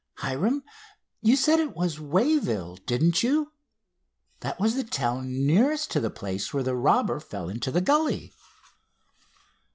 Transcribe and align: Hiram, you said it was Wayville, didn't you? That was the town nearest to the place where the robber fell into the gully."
Hiram, 0.15 0.63
you 1.21 1.35
said 1.35 1.59
it 1.59 1.75
was 1.75 1.99
Wayville, 1.99 2.77
didn't 2.87 3.21
you? 3.21 3.51
That 4.39 4.59
was 4.59 4.73
the 4.73 4.83
town 4.83 5.45
nearest 5.45 5.91
to 5.91 5.99
the 5.99 6.09
place 6.09 6.51
where 6.51 6.63
the 6.63 6.75
robber 6.75 7.19
fell 7.19 7.49
into 7.49 7.69
the 7.69 7.81
gully." 7.81 8.33